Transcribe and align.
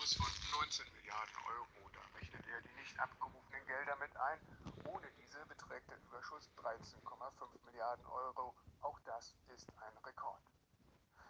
Überschuss 0.00 0.16
von 0.16 0.60
19 0.60 0.92
Milliarden 0.94 1.36
Euro. 1.44 1.90
Da 1.92 2.00
rechnet 2.16 2.40
er 2.48 2.62
die 2.62 2.72
nicht 2.80 2.98
abgerufenen 2.98 3.66
Gelder 3.66 3.96
mit 3.96 4.16
ein. 4.16 4.40
Ohne 4.88 5.06
diese 5.20 5.44
beträgt 5.44 5.90
der 5.90 5.98
Überschuss 6.08 6.48
13,5 6.56 7.66
Milliarden 7.66 8.06
Euro. 8.06 8.54
Auch 8.80 8.98
das 9.00 9.36
ist 9.52 9.68
ein 9.76 9.98
Rekord. 9.98 10.40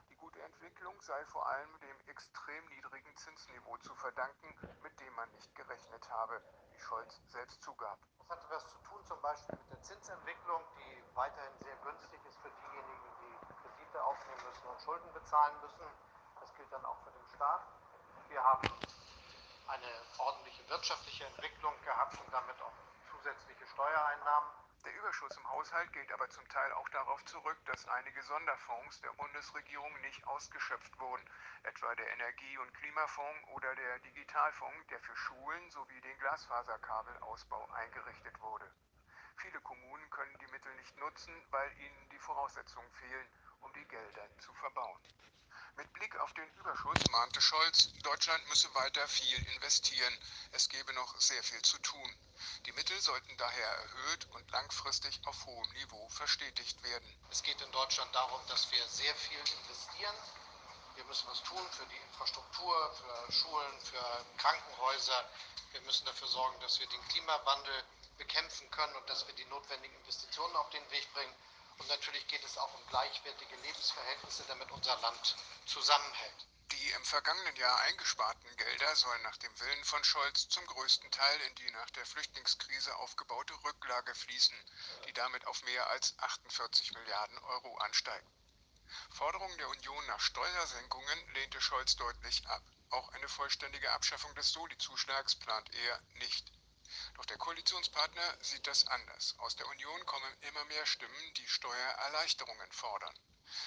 Die 0.09 0.15
gute 0.15 0.41
Entwicklung 0.43 0.95
sei 1.01 1.25
vor 1.27 1.49
allem 1.49 1.81
dem 1.81 1.99
extrem 2.07 2.65
niedrigen 2.67 3.17
Zinsniveau 3.17 3.77
zu 3.79 3.93
verdanken, 3.97 4.55
mit 4.85 5.01
dem 5.01 5.15
man 5.15 5.29
nicht 5.33 5.53
gerechnet 5.57 6.09
habe, 6.09 6.41
wie 6.71 6.79
Scholz 6.79 7.21
selbst 7.27 7.61
zugab. 7.65 7.99
Das 8.21 8.39
hatte 8.39 8.51
was 8.51 8.69
zu 8.69 8.79
tun 8.87 9.05
zum 9.05 9.21
Beispiel 9.21 9.59
mit 9.59 9.71
der 9.71 9.83
Zinsentwicklung, 9.83 10.63
die 10.79 11.17
weiterhin 11.17 11.59
sehr 11.59 11.77
günstig 11.83 12.21
ist 12.25 12.39
für 12.39 12.51
diejenigen, 12.51 13.11
die 13.19 13.35
Kredite 13.67 14.05
aufnehmen 14.05 14.45
müssen 14.47 14.69
und 14.69 14.81
Schulden 14.81 15.13
bezahlen 15.13 15.61
müssen. 15.61 15.91
Das 16.39 16.55
gilt 16.55 16.71
dann 16.71 16.85
auch 16.85 17.03
für 17.03 17.11
den 17.11 17.27
Staat. 17.35 17.67
Wir 18.31 18.45
haben 18.45 18.69
eine 19.67 19.93
ordentliche 20.19 20.69
wirtschaftliche 20.69 21.25
Entwicklung 21.25 21.75
gehabt 21.83 22.17
und 22.21 22.33
damit 22.33 22.63
auch 22.63 22.73
zusätzliche 23.11 23.67
Steuereinnahmen. 23.67 24.51
Der 24.85 24.95
Überschuss 24.95 25.37
im 25.37 25.51
Haushalt 25.51 25.93
geht 25.93 26.13
aber 26.13 26.31
zum 26.31 26.49
Teil 26.49 26.73
auch 26.75 26.89
darauf 26.91 27.25
zurück, 27.25 27.59
dass 27.67 27.89
einige 27.89 28.23
Sonderfonds 28.23 29.01
der 29.01 29.13
Bundesregierung 29.15 30.01
nicht 30.03 30.25
ausgeschöpft 30.29 30.97
wurden, 31.01 31.29
etwa 31.65 31.93
der 31.97 32.09
Energie- 32.13 32.59
und 32.59 32.73
Klimafonds 32.75 33.49
oder 33.49 33.75
der 33.75 33.99
Digitalfonds, 33.99 34.87
der 34.91 35.01
für 35.01 35.17
Schulen 35.17 35.69
sowie 35.71 36.01
den 36.01 36.19
Glasfaserkabelausbau 36.21 37.69
eingerichtet 37.73 38.41
wurde. 38.43 38.71
Viele 39.39 39.61
Kommunen 39.63 40.09
können 40.11 40.39
die 40.39 40.53
Mittel 40.53 40.73
nicht 40.77 40.97
nutzen, 40.99 41.35
weil 41.51 41.73
ihnen 41.81 42.09
die 42.11 42.19
Voraussetzungen 42.21 42.93
fehlen, 42.93 43.29
um 43.63 43.73
die 43.73 43.89
Gelder 43.89 44.39
zu 44.39 44.55
verbauen. 44.55 45.01
Mit 45.77 45.93
Blick 45.93 46.17
auf 46.19 46.33
den 46.35 46.49
Überschuss 46.55 47.00
mahnte 47.11 47.41
Scholz, 47.41 47.89
Deutschland 48.03 48.49
müsse 48.49 48.73
weiter 48.75 49.07
viel 49.09 49.47
investieren. 49.53 50.17
Es 50.53 50.69
gebe 50.69 50.93
noch 50.95 51.21
sehr 51.21 51.43
viel 51.43 51.61
zu 51.63 51.79
tun. 51.79 52.17
Die 52.67 52.73
Mittel 52.73 53.01
sollten 53.01 53.37
daher 53.37 53.69
erhöht 53.69 54.27
und 54.31 54.51
langfristig 54.51 55.21
auf 55.27 55.45
hohem 55.45 55.71
Niveau 55.73 56.09
verstetigt 56.09 56.83
werden. 56.83 57.29
Es 57.31 57.43
geht 57.43 57.61
in 57.61 57.73
Deutschland 57.73 58.15
darum, 58.15 58.41
dass 58.49 58.71
wir 58.71 58.87
sehr 58.89 59.15
viel 59.17 59.39
investieren. 59.39 60.15
Wir 60.95 61.05
müssen 61.05 61.29
was 61.29 61.43
tun 61.43 61.67
für 61.73 61.87
die 61.87 61.97
Infrastruktur, 61.97 62.95
für 62.95 63.33
Schulen, 63.33 63.81
für 63.81 64.25
Krankenhäuser. 64.39 65.29
Wir 65.73 65.81
müssen 65.83 66.05
dafür 66.07 66.29
sorgen, 66.29 66.61
dass 66.61 66.79
wir 66.81 66.87
den 66.89 67.09
Klimawandel 67.09 67.85
bekämpfen 68.19 68.71
können 68.71 68.95
und 68.97 69.09
dass 69.09 69.27
wir 69.27 69.35
die 69.35 69.47
notwendigen 69.47 69.97
Investitionen 69.97 70.55
auf 70.57 70.71
den 70.71 70.91
Weg 70.91 71.13
bringen. 71.15 71.35
Und 71.79 71.89
natürlich 71.89 72.27
geht 72.29 72.45
es 72.45 72.59
auch 72.59 72.75
um 72.75 72.87
gleichwertige 72.89 73.57
Lebensverhältnisse, 73.57 74.45
damit 74.49 74.71
unser 74.71 74.97
Land 75.01 75.37
zusammenhält. 75.67 76.47
Die 76.81 76.93
im 76.93 77.05
vergangenen 77.05 77.57
Jahr 77.57 77.79
eingesparten 77.81 78.57
Gelder 78.57 78.97
sollen 78.97 79.21
nach 79.21 79.37
dem 79.37 79.61
Willen 79.61 79.85
von 79.85 80.03
Scholz 80.03 80.49
zum 80.49 80.65
größten 80.65 81.11
Teil 81.11 81.41
in 81.43 81.55
die 81.57 81.71
nach 81.73 81.91
der 81.91 82.07
Flüchtlingskrise 82.07 82.97
aufgebaute 82.97 83.53
Rücklage 83.65 84.15
fließen, 84.15 84.57
die 85.07 85.13
damit 85.13 85.47
auf 85.47 85.63
mehr 85.65 85.91
als 85.91 86.19
48 86.21 86.93
Milliarden 86.95 87.37
Euro 87.41 87.77
ansteigt. 87.77 88.27
Forderungen 89.11 89.59
der 89.59 89.69
Union 89.69 90.07
nach 90.07 90.21
Steuersenkungen 90.21 91.35
lehnte 91.35 91.61
Scholz 91.61 91.97
deutlich 91.97 92.47
ab. 92.47 92.63
Auch 92.89 93.11
eine 93.11 93.29
vollständige 93.29 93.93
Abschaffung 93.93 94.35
des 94.35 94.51
Soli-Zuschlags 94.51 95.35
plant 95.35 95.71
er 95.75 96.01
nicht. 96.15 96.51
Doch 97.17 97.27
der 97.27 97.37
Koalitionspartner 97.37 98.39
sieht 98.41 98.67
das 98.67 98.87
anders. 98.87 99.35
Aus 99.41 99.55
der 99.55 99.67
Union 99.69 100.07
kommen 100.07 100.35
immer 100.41 100.65
mehr 100.65 100.87
Stimmen, 100.87 101.35
die 101.35 101.47
Steuererleichterungen 101.47 102.73
fordern. 102.73 103.15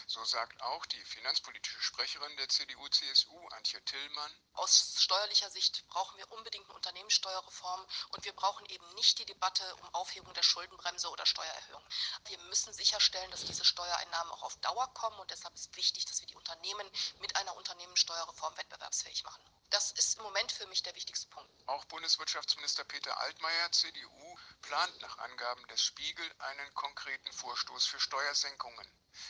So 0.07 0.23
sagt 0.25 0.61
auch 0.61 0.85
die 0.85 1.03
finanzpolitische 1.05 1.81
Sprecherin 1.81 2.35
der 2.37 2.49
CDU-CSU, 2.49 3.47
Antje 3.49 3.83
Tillmann. 3.85 4.31
Aus 4.53 4.95
steuerlicher 4.97 5.49
Sicht 5.49 5.85
brauchen 5.87 6.17
wir 6.17 6.31
unbedingt 6.31 6.65
eine 6.65 6.75
Unternehmenssteuerreform 6.75 7.85
und 8.09 8.25
wir 8.25 8.33
brauchen 8.33 8.65
eben 8.67 8.87
nicht 8.95 9.19
die 9.19 9.25
Debatte 9.25 9.75
um 9.77 9.95
Aufhebung 9.95 10.33
der 10.33 10.43
Schuldenbremse 10.43 11.09
oder 11.09 11.25
Steuererhöhung. 11.25 11.83
Wir 12.25 12.37
müssen 12.49 12.73
sicherstellen, 12.73 13.31
dass 13.31 13.45
diese 13.45 13.65
Steuereinnahmen 13.65 14.31
auch 14.33 14.43
auf 14.43 14.55
Dauer 14.57 14.87
kommen 14.93 15.19
und 15.19 15.31
deshalb 15.31 15.53
ist 15.55 15.75
wichtig, 15.75 16.05
dass 16.05 16.19
wir 16.19 16.27
die 16.27 16.35
Unternehmen 16.35 16.89
mit 17.19 17.35
einer 17.35 17.55
Unternehmenssteuerreform 17.55 18.57
wettbewerbsfähig 18.57 19.23
machen. 19.23 19.43
Das 19.73 19.91
ist 19.93 20.17
im 20.17 20.23
Moment 20.23 20.51
für 20.51 20.67
mich 20.67 20.83
der 20.83 20.93
wichtigste 20.93 21.27
Punkt. 21.29 21.51
Auch 21.67 21.83
Bundeswirtschaftsminister 21.85 22.83
Peter 22.83 23.17
Altmaier, 23.21 23.71
CDU, 23.71 24.37
plant 24.61 25.01
nach 25.01 25.17
Angaben 25.17 25.67
des 25.67 25.81
Spiegel 25.81 26.31
einen 26.37 26.71
konkreten 26.75 27.31
Vorstoß 27.31 27.87
für 27.87 27.99
Steuersenkungen. 27.99 28.87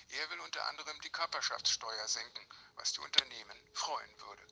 Er 0.09 0.29
will 0.31 0.41
unter 0.41 0.65
anderem 0.65 0.99
die 0.99 1.09
Körperschaftssteuer 1.11 2.07
senken, 2.09 2.45
was 2.75 2.91
die 2.91 2.99
Unternehmen 2.99 3.57
freuen 3.73 4.19
würde. 4.19 4.45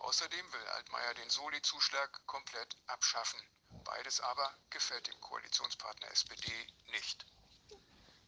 Außerdem 0.00 0.52
will 0.52 0.66
Altmaier 0.66 1.14
den 1.14 1.30
Soli-Zuschlag 1.30 2.26
komplett 2.26 2.76
abschaffen. 2.86 3.40
Beides 3.84 4.20
aber 4.20 4.54
gefällt 4.68 5.06
dem 5.06 5.18
Koalitionspartner 5.22 6.10
SPD 6.10 6.66
nicht. 6.88 7.24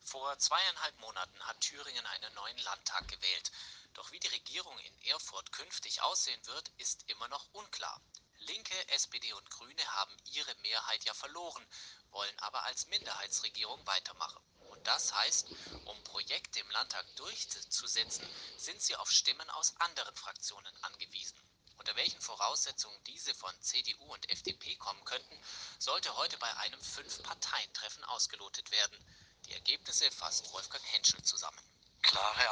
Vor 0.07 0.39
zweieinhalb 0.39 0.99
Monaten 1.01 1.47
hat 1.47 1.61
Thüringen 1.61 2.07
einen 2.07 2.33
neuen 2.33 2.59
Landtag 2.59 3.07
gewählt. 3.09 3.53
Doch 4.01 4.13
wie 4.13 4.19
die 4.19 4.29
Regierung 4.29 4.79
in 4.79 5.03
Erfurt 5.09 5.53
künftig 5.53 6.01
aussehen 6.01 6.47
wird, 6.47 6.71
ist 6.79 7.05
immer 7.09 7.29
noch 7.29 7.47
unklar. 7.53 8.01
Linke, 8.39 8.89
SPD 8.89 9.31
und 9.35 9.51
Grüne 9.51 9.87
haben 9.89 10.17
ihre 10.33 10.55
Mehrheit 10.63 11.05
ja 11.05 11.13
verloren, 11.13 11.63
wollen 12.09 12.39
aber 12.39 12.63
als 12.65 12.87
Minderheitsregierung 12.87 13.87
weitermachen. 13.87 14.43
Und 14.71 14.87
das 14.87 15.13
heißt, 15.13 15.49
um 15.85 16.03
Projekte 16.05 16.61
im 16.61 16.71
Landtag 16.71 17.05
durchzusetzen, 17.17 18.27
sind 18.57 18.81
sie 18.81 18.97
auf 18.97 19.11
Stimmen 19.11 19.51
aus 19.51 19.77
anderen 19.81 20.17
Fraktionen 20.17 20.75
angewiesen. 20.83 21.39
Unter 21.77 21.95
welchen 21.95 22.23
Voraussetzungen 22.23 23.05
diese 23.05 23.35
von 23.35 23.53
CDU 23.61 24.15
und 24.15 24.31
FDP 24.31 24.77
kommen 24.77 25.05
könnten, 25.05 25.39
sollte 25.79 26.17
heute 26.17 26.39
bei 26.39 26.57
einem 26.57 26.83
Fünf-Parteien-Treffen 26.83 28.05
ausgelotet 28.05 28.71
werden. 28.71 28.97
Die 29.45 29.53
Ergebnisse 29.53 30.11
fasst 30.11 30.51
Wolfgang 30.55 30.85
Henschel 30.87 31.23
zusammen. 31.23 31.61
Klare 32.03 32.49